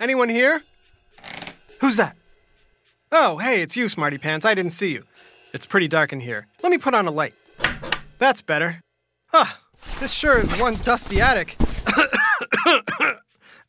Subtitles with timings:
[0.00, 0.62] Anyone here?
[1.80, 2.16] Who's that?
[3.12, 4.46] Oh, hey, it's you, Smarty Pants.
[4.46, 5.04] I didn't see you.
[5.52, 6.46] It's pretty dark in here.
[6.62, 7.34] Let me put on a light.
[8.18, 8.80] That's better.
[9.26, 9.56] Huh,
[9.98, 11.56] this sure is one dusty attic.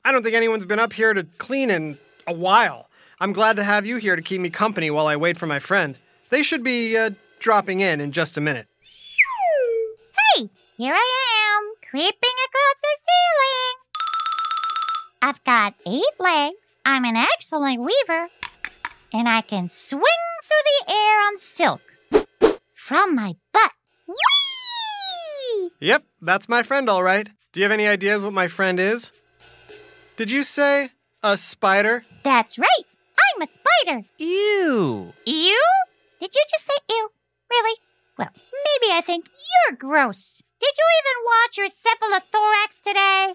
[0.06, 2.90] I don't think anyone's been up here to clean in a while.
[3.20, 5.60] I'm glad to have you here to keep me company while I wait for my
[5.60, 5.98] friend.
[6.30, 8.68] They should be uh, dropping in in just a minute.
[10.38, 13.71] Hey, here I am, creeping across the ceiling.
[15.24, 18.28] I've got eight legs, I'm an excellent weaver,
[19.14, 21.82] and I can swing through the air on silk.
[22.74, 23.72] From my butt.
[24.08, 25.70] Whee!
[25.80, 27.30] Yep, that's my friend, all right.
[27.54, 29.12] Do you have any ideas what my friend is?
[30.18, 30.90] Did you say
[31.22, 32.04] a spider?
[32.24, 32.86] That's right,
[33.36, 34.06] I'm a spider.
[34.18, 35.14] Ew.
[35.26, 35.64] Ew?
[36.20, 37.10] Did you just say ew?
[37.52, 37.78] Really?
[38.18, 40.42] Well, maybe I think you're gross.
[40.60, 43.34] Did you even watch your cephalothorax today?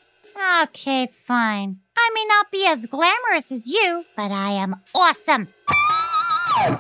[0.63, 1.79] Okay, fine.
[1.97, 5.49] I may not be as glamorous as you, but I am awesome.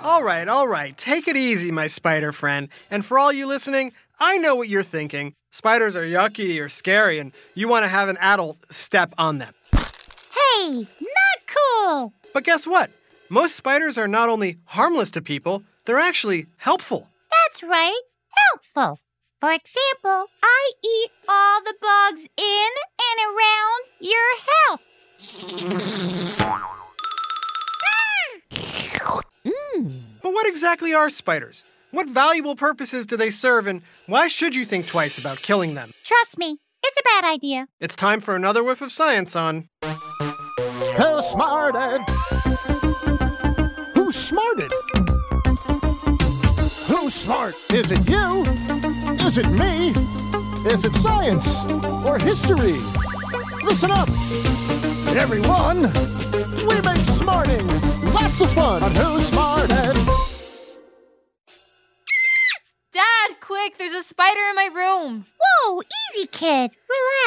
[0.02, 0.96] All right, all right.
[0.96, 2.68] Take it easy, my spider friend.
[2.90, 5.34] And for all you listening, I know what you're thinking.
[5.50, 9.54] Spiders are yucky or scary, and you want to have an adult step on them.
[9.74, 12.12] Hey, not cool.
[12.34, 12.90] But guess what?
[13.28, 17.08] Most spiders are not only harmless to people, they're actually helpful.
[17.30, 18.00] That's right,
[18.50, 18.98] helpful.
[19.38, 24.30] For example, I eat all the bugs in and around your
[24.70, 25.02] house.
[29.46, 29.88] Hmm.
[30.22, 31.66] But what exactly are spiders?
[31.90, 35.92] What valuable purposes do they serve, and why should you think twice about killing them?
[36.02, 37.68] Trust me, it's a bad idea.
[37.78, 39.68] It's time for another whiff of science on.
[39.82, 42.00] Who smarted?
[43.94, 44.72] Who smarted?
[46.86, 47.54] Who's smart?
[47.72, 49.05] Is it you?
[49.26, 49.88] Is it me?
[50.70, 51.68] Is it science
[52.06, 52.76] or history?
[53.64, 54.08] Listen up,
[55.16, 55.92] everyone.
[56.68, 57.66] We make smarting
[58.14, 59.96] lots of fun on Who Smarted.
[62.92, 65.26] Dad, quick, there's a spider in my room.
[65.42, 65.82] Whoa,
[66.14, 66.70] easy, kid.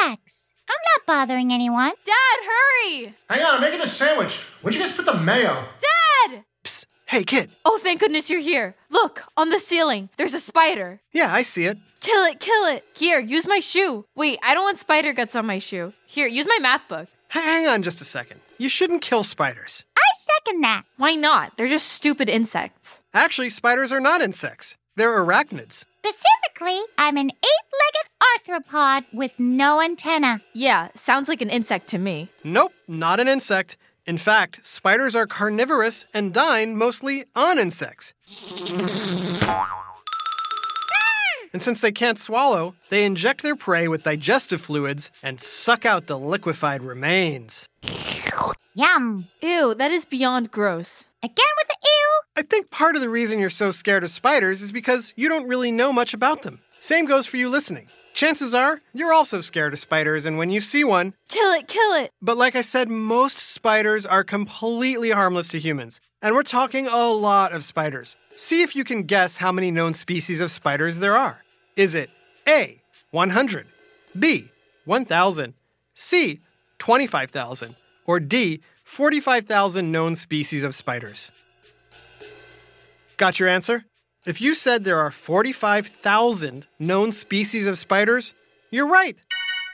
[0.02, 0.54] Relax.
[0.70, 1.92] I'm not bothering anyone.
[2.06, 3.14] Dad, hurry!
[3.30, 4.40] Hang on, I'm making a sandwich.
[4.62, 5.66] Where'd you guys put the mayo?
[5.81, 5.99] Dad!
[7.09, 7.16] Psst.
[7.18, 7.52] Hey, kid.
[7.66, 8.75] Oh, thank goodness you're here.
[8.90, 11.02] Look, on the ceiling, there's a spider.
[11.12, 11.78] Yeah, I see it.
[12.02, 12.86] Kill it, kill it.
[12.94, 14.06] Here, use my shoe.
[14.16, 15.94] Wait, I don't want spider guts on my shoe.
[16.06, 17.08] Here, use my math book.
[17.36, 18.40] H- hang on just a second.
[18.58, 19.86] You shouldn't kill spiders.
[19.98, 20.02] I
[20.46, 20.84] second that.
[20.98, 21.58] Why not?
[21.58, 23.02] They're just stupid insects.
[23.14, 25.86] Actually, spiders are not insects, they're arachnids.
[26.06, 30.42] Specifically, I'm an eight legged arthropod with no antenna.
[30.54, 32.30] Yeah, sounds like an insect to me.
[32.44, 33.78] Nope, not an insect.
[34.09, 38.15] In fact, spiders are carnivorous and dine mostly on insects.
[41.53, 46.07] And since they can't swallow, they inject their prey with digestive fluids and suck out
[46.07, 47.69] the liquefied remains.
[48.73, 49.27] Yum.
[49.44, 51.06] Ew, that is beyond gross.
[51.21, 52.19] Again with the ew.
[52.38, 55.47] I think part of the reason you're so scared of spiders is because you don't
[55.47, 56.61] really know much about them.
[56.79, 57.89] Same goes for you listening.
[58.13, 61.94] Chances are you're also scared of spiders, and when you see one, Kill it, kill
[61.94, 62.11] it.
[62.21, 66.01] but like I said, most spiders are completely harmless to humans.
[66.21, 68.17] And we're talking a lot of spiders.
[68.35, 71.44] See if you can guess how many known species of spiders there are.
[71.77, 72.09] Is it
[72.47, 73.67] A, 100,
[74.17, 74.50] B,
[74.85, 75.53] 1,000,
[75.94, 76.39] C,
[76.79, 77.75] 25,000,
[78.06, 81.31] or D, 45,000 known species of spiders?
[83.15, 83.85] Got your answer?
[84.30, 88.36] If you said there are 45,000 known species of spiders,
[88.70, 89.18] you're right.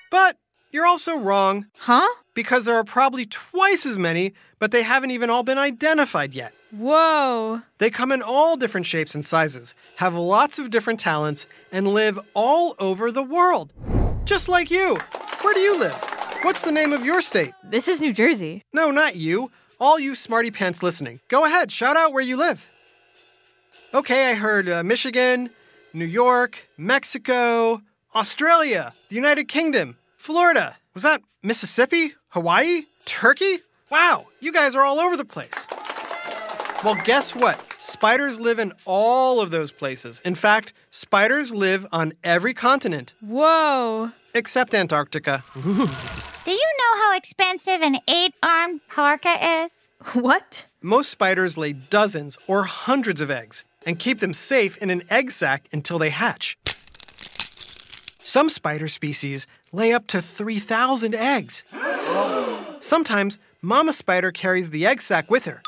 [0.10, 0.38] But
[0.72, 2.08] you're also wrong Huh?
[2.34, 6.54] because there are probably twice as many, but they haven't even all been identified yet.
[6.72, 7.64] Whoa.
[7.80, 12.18] They come in all different shapes and sizes, have lots of different talents, and live
[12.34, 13.74] all over the world.
[14.24, 14.96] Just like you.
[15.42, 15.96] Where do you live?
[16.44, 17.52] What's the name of your state?
[17.62, 18.64] This is New Jersey.
[18.72, 19.52] No, not you.
[19.82, 21.20] All you smarty pants listening.
[21.28, 22.70] Go ahead, shout out where you live.
[23.96, 25.52] Okay, I heard uh, Michigan,
[25.94, 27.82] New York, Mexico,
[28.14, 30.76] Australia, the United Kingdom, Florida.
[30.94, 32.12] Was that Mississippi?
[32.32, 32.88] Hawaii?
[33.06, 33.60] Turkey?
[33.90, 35.66] Wow, you guys are all over the place.
[36.84, 37.58] Well, guess what?
[37.80, 40.20] Spiders live in all of those places.
[40.26, 44.12] In fact, spiders live on every continent Whoa.
[44.34, 45.42] except Antarctica.
[45.54, 49.72] Do you know how expensive an eight armed parka is?
[50.14, 50.68] What?
[50.82, 55.32] Most spiders lay dozens or hundreds of eggs and keep them safe in an egg
[55.32, 56.58] sac until they hatch.
[58.20, 61.64] Some spider species lay up to 3,000 eggs.
[62.80, 65.62] Sometimes, mama spider carries the egg sac with her.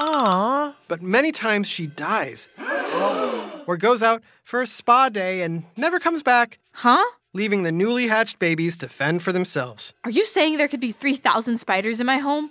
[0.00, 0.74] Aww.
[0.88, 2.48] But many times she dies
[3.66, 7.04] or goes out for a spa day and never comes back, Huh?
[7.34, 9.92] leaving the newly hatched babies to fend for themselves.
[10.04, 12.50] Are you saying there could be 3,000 spiders in my home?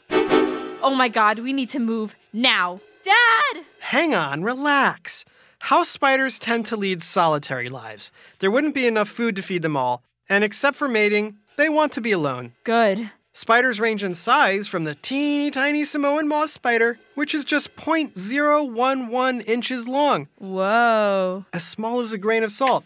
[0.83, 2.79] Oh my god, we need to move now.
[3.03, 3.65] Dad!
[3.79, 5.25] Hang on, relax.
[5.59, 8.11] House spiders tend to lead solitary lives.
[8.39, 11.91] There wouldn't be enough food to feed them all, and except for mating, they want
[11.93, 12.53] to be alone.
[12.63, 13.11] Good.
[13.33, 19.47] Spiders range in size from the teeny tiny Samoan moss spider, which is just 0.011
[19.47, 21.45] inches long, Whoa.
[21.53, 22.83] as small as a grain of salt,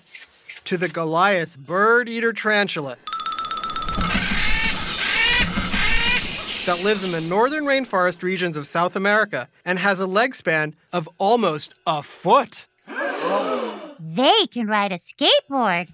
[0.65, 2.97] to the Goliath bird eater tarantula.
[6.65, 10.73] That lives in the northern rainforest regions of South America and has a leg span
[10.91, 12.65] of almost a foot.
[13.99, 15.89] They can ride a skateboard.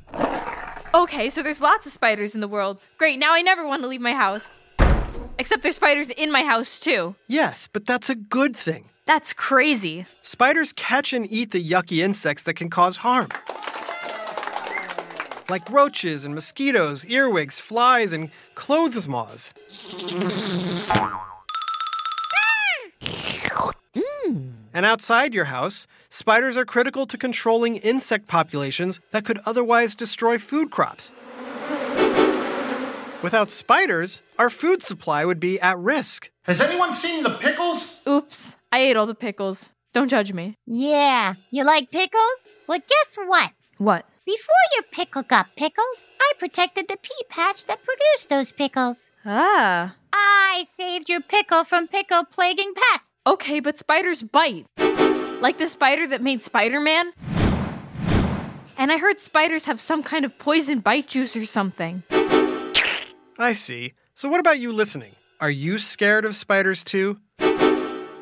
[0.94, 2.79] Okay, so there's lots of spiders in the world.
[2.97, 4.50] Great, now I never want to leave my house.
[5.38, 7.15] Except there's spiders in my house too.
[7.27, 8.89] Yes, but that's a good thing.
[9.06, 10.06] That's crazy.
[10.21, 13.27] Spiders catch and eat the yucky insects that can cause harm.
[15.51, 19.53] Like roaches and mosquitoes, earwigs, flies, and clothes moths.
[23.94, 24.51] Hmm.
[24.74, 30.38] And outside your house, spiders are critical to controlling insect populations that could otherwise destroy
[30.38, 31.12] food crops.
[33.21, 36.31] Without spiders, our food supply would be at risk.
[36.44, 38.00] Has anyone seen the pickles?
[38.07, 39.74] Oops, I ate all the pickles.
[39.92, 40.56] Don't judge me.
[40.65, 42.54] Yeah, you like pickles?
[42.68, 43.51] Well, guess what?
[43.77, 44.06] What?
[44.31, 49.10] Before your pickle got pickled, I protected the pea patch that produced those pickles.
[49.25, 49.94] Ah.
[50.13, 53.12] I saved your pickle from pickle plaguing pests.
[53.28, 54.68] Okay, but spiders bite.
[55.42, 57.12] Like the spider that made Spider Man?
[58.78, 62.04] And I heard spiders have some kind of poison bite juice or something.
[63.38, 63.92] I see.
[64.13, 65.12] So, what about you listening?
[65.42, 67.19] Are you scared of spiders too?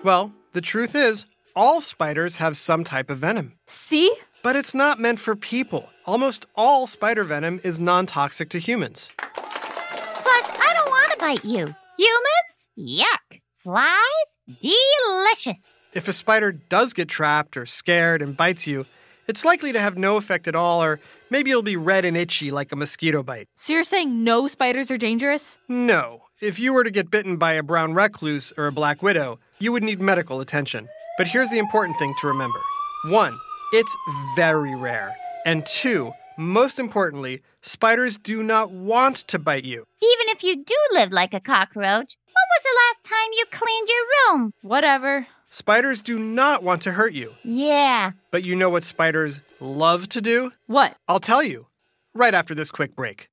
[0.03, 3.53] Well, the truth is, all spiders have some type of venom.
[3.67, 4.11] See?
[4.41, 5.89] But it's not meant for people.
[6.09, 9.11] Almost all spider venom is non toxic to humans.
[9.15, 11.75] Plus, I don't want to bite you.
[11.99, 12.69] Humans?
[12.79, 13.41] Yuck.
[13.59, 14.37] Flies?
[14.59, 15.71] Delicious.
[15.93, 18.87] If a spider does get trapped or scared and bites you,
[19.27, 20.99] it's likely to have no effect at all, or
[21.29, 23.45] maybe it'll be red and itchy like a mosquito bite.
[23.55, 25.59] So you're saying no spiders are dangerous?
[25.67, 26.23] No.
[26.41, 29.71] If you were to get bitten by a brown recluse or a black widow, you
[29.73, 30.89] would need medical attention.
[31.19, 32.61] But here's the important thing to remember
[33.05, 33.37] one,
[33.73, 33.95] it's
[34.35, 35.15] very rare.
[35.45, 39.85] And two, most importantly, spiders do not want to bite you.
[40.01, 43.87] Even if you do live like a cockroach, when was the last time you cleaned
[43.87, 44.53] your room?
[44.61, 45.27] Whatever.
[45.49, 47.33] Spiders do not want to hurt you.
[47.43, 48.11] Yeah.
[48.31, 50.51] But you know what spiders love to do?
[50.67, 50.95] What?
[51.07, 51.67] I'll tell you
[52.13, 53.29] right after this quick break.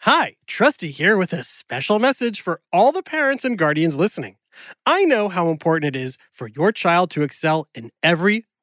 [0.00, 4.36] Hi, Trusty here with a special message for all the parents and guardians listening.
[4.84, 8.44] I know how important it is for your child to excel in every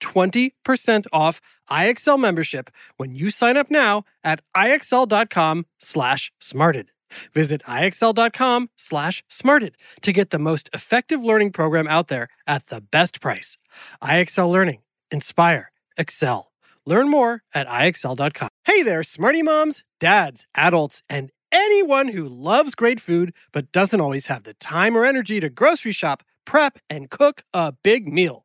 [0.00, 1.40] 20% off
[1.70, 6.90] IXL membership when you sign up now at IXL.com slash smarted.
[7.32, 12.80] Visit IXL.com slash smarted to get the most effective learning program out there at the
[12.80, 13.58] best price.
[14.02, 14.82] IXL Learning.
[15.10, 15.72] Inspire.
[15.96, 16.52] Excel.
[16.86, 18.48] Learn more at IXL.com.
[18.64, 24.28] Hey there, smarty moms, dads, adults, and anyone who loves great food but doesn't always
[24.28, 28.44] have the time or energy to grocery shop, prep, and cook a big meal.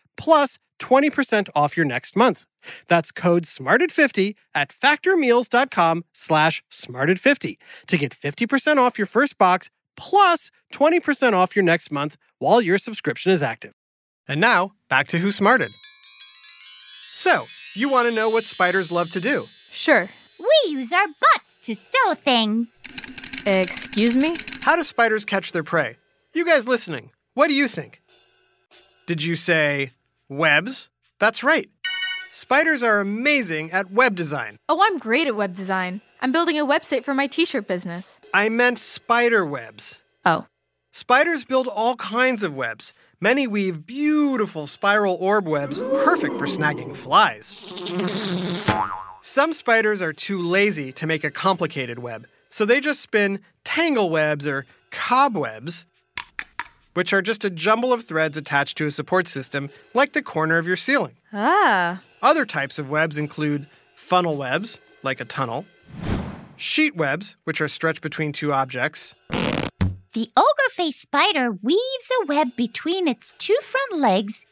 [0.17, 2.45] plus 20% off your next month.
[2.87, 10.51] That's code SMARTED50 at factormeals.com slash SMARTED50 to get 50% off your first box plus
[10.73, 13.73] 20% off your next month while your subscription is active.
[14.27, 15.69] And now, back to Who Smarted.
[17.13, 19.45] So, you want to know what spiders love to do?
[19.69, 20.09] Sure.
[20.39, 22.83] We use our butts to sew things.
[23.45, 24.35] Excuse me?
[24.61, 25.97] How do spiders catch their prey?
[26.33, 28.01] You guys listening, what do you think?
[29.05, 29.91] Did you say
[30.31, 30.89] webs?
[31.19, 31.69] That's right.
[32.29, 34.55] Spiders are amazing at web design.
[34.69, 36.01] Oh, I'm great at web design.
[36.21, 38.21] I'm building a website for my t shirt business.
[38.33, 40.01] I meant spider webs.
[40.25, 40.47] Oh.
[40.93, 42.93] Spiders build all kinds of webs.
[43.19, 47.45] Many weave beautiful spiral orb webs, perfect for snagging flies.
[49.21, 54.09] Some spiders are too lazy to make a complicated web, so they just spin tangle
[54.09, 55.85] webs or cobwebs,
[56.93, 60.57] which are just a jumble of threads attached to a support system, like the corner
[60.57, 61.15] of your ceiling.
[61.33, 62.01] Ah.
[62.21, 65.65] Other types of webs include funnel webs, like a tunnel,
[66.57, 69.15] sheet webs, which are stretched between two objects,
[70.13, 74.45] The ogre faced spider weaves a web between its two front legs,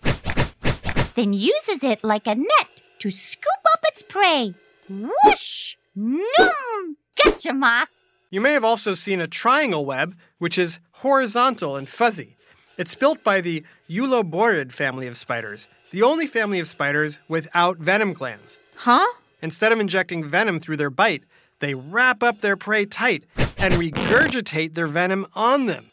[1.15, 4.53] then uses it like a net to scoop up its prey.
[4.89, 5.75] Whoosh!
[5.97, 6.95] Noom!
[7.21, 7.89] Gotcha, moth!
[8.31, 12.37] You may have also seen a triangle web, which is horizontal and fuzzy.
[12.77, 18.13] It's built by the Uloborid family of spiders, the only family of spiders without venom
[18.13, 18.59] glands.
[18.75, 19.07] Huh?
[19.41, 21.23] Instead of injecting venom through their bite,
[21.57, 23.23] they wrap up their prey tight
[23.57, 25.89] and regurgitate their venom on them.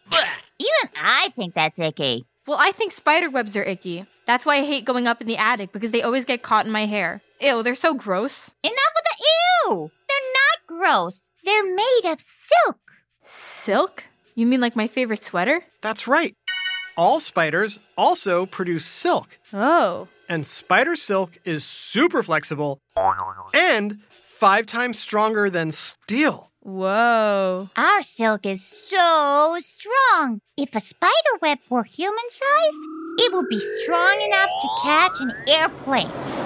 [0.59, 2.26] Even I think that's icky.
[2.47, 4.05] Well, I think spider webs are icky.
[4.26, 6.73] That's why I hate going up in the attic because they always get caught in
[6.73, 7.23] my hair.
[7.40, 8.55] Ew, they're so gross.
[8.62, 9.25] Enough with the
[9.71, 9.90] ew!
[10.76, 11.30] They're gross.
[11.45, 12.78] They're made of silk.
[13.25, 14.04] Silk?
[14.35, 15.62] You mean like my favorite sweater?
[15.83, 16.35] That's right.
[16.97, 20.09] All spiders also produce silk, Oh.
[20.28, 22.78] and spider silk is super flexible
[23.52, 26.50] and five times stronger than steel.
[26.61, 27.68] Whoa.
[27.76, 30.40] Our silk is so strong.
[30.56, 32.80] If a spider web were human sized,
[33.18, 36.46] it would be strong enough to catch an airplane.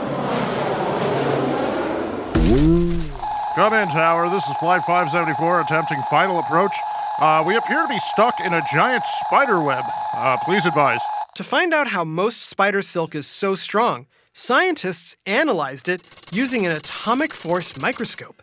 [3.57, 4.31] Come in, Tower.
[4.31, 6.75] This is Flight 574 attempting final approach.
[7.19, 9.85] Uh, we appear to be stuck in a giant spider web.
[10.15, 11.01] Uh, please advise.
[11.35, 16.71] To find out how most spider silk is so strong, scientists analyzed it using an
[16.71, 18.41] atomic force microscope.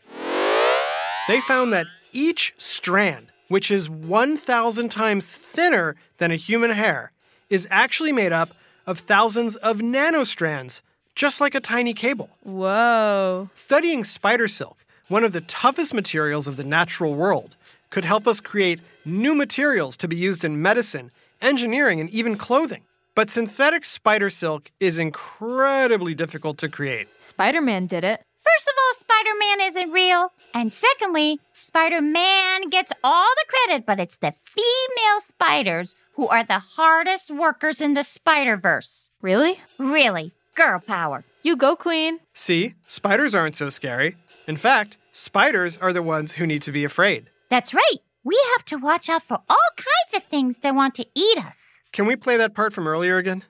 [1.29, 7.13] They found that each strand, which is 1,000 times thinner than a human hair,
[7.49, 8.49] is actually made up
[8.85, 10.81] of thousands of nanostrands,
[11.15, 12.29] just like a tiny cable.
[12.43, 13.49] Whoa.
[13.53, 17.55] Studying spider silk, one of the toughest materials of the natural world,
[17.89, 21.11] could help us create new materials to be used in medicine,
[21.41, 22.83] engineering, and even clothing.
[23.15, 27.07] But synthetic spider silk is incredibly difficult to create.
[27.19, 28.21] Spider Man did it.
[28.37, 30.31] First of all, Spider Man isn't real.
[30.53, 36.43] And secondly, Spider Man gets all the credit, but it's the female spiders who are
[36.43, 39.11] the hardest workers in the Spider Verse.
[39.21, 39.59] Really?
[39.77, 41.23] Really, girl power.
[41.43, 42.19] You go, Queen.
[42.33, 44.15] See, spiders aren't so scary.
[44.47, 47.29] In fact, spiders are the ones who need to be afraid.
[47.49, 47.97] That's right.
[48.23, 51.79] We have to watch out for all kinds of things that want to eat us.
[51.91, 53.43] Can we play that part from earlier again?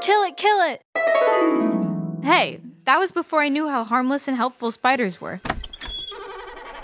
[0.00, 0.82] Kill it, kill it.
[2.24, 5.40] Hey, that was before I knew how harmless and helpful spiders were.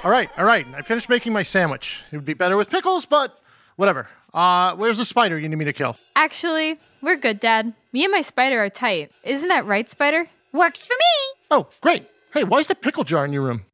[0.04, 0.66] All right, all right.
[0.76, 2.04] I finished making my sandwich.
[2.12, 3.40] It would be better with pickles, but
[3.74, 4.08] whatever.
[4.32, 5.96] Uh, where's the spider you need me to kill?
[6.14, 7.74] Actually, we're good, Dad.
[7.92, 9.10] Me and my spider are tight.
[9.24, 10.28] Isn't that right, Spider?
[10.52, 11.40] Works for me.
[11.50, 12.06] Oh, great.
[12.34, 13.64] Hey, why is the pickle jar in your room?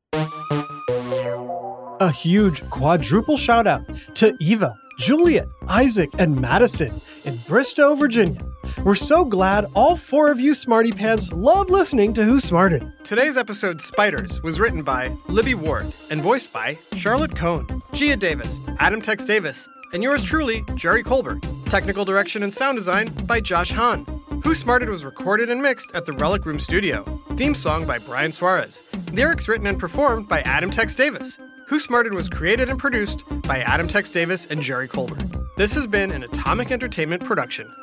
[1.99, 3.81] A huge quadruple shout out
[4.17, 8.45] to Eva, Juliet, Isaac, and Madison in Bristow, Virginia.
[8.85, 12.93] We're so glad all four of you smarty pants love listening to Who Smarted.
[13.03, 18.61] Today's episode, Spiders, was written by Libby Ward and voiced by Charlotte Cohn, Gia Davis,
[18.79, 21.43] Adam Tex Davis, and yours truly, Jerry Colbert.
[21.65, 24.05] Technical direction and sound design by Josh Hahn.
[24.45, 27.20] Who Smarted was recorded and mixed at the Relic Room Studio.
[27.41, 28.83] Theme song by Brian Suarez.
[29.15, 31.39] Lyrics written and performed by Adam Tex Davis.
[31.69, 35.25] Who Smarted was created and produced by Adam Tex Davis and Jerry Colbert.
[35.57, 37.75] This has been an Atomic Entertainment production.